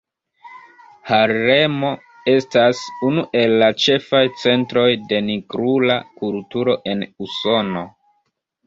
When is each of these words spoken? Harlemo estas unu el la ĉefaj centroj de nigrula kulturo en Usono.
Harlemo 1.09 1.91
estas 2.33 2.81
unu 3.11 3.27
el 3.43 3.55
la 3.65 3.69
ĉefaj 3.85 4.25
centroj 4.47 4.89
de 5.13 5.21
nigrula 5.31 6.03
kulturo 6.19 6.79
en 6.95 7.11
Usono. 7.29 7.89